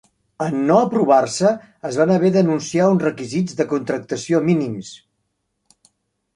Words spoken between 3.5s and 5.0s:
de contractació mínims.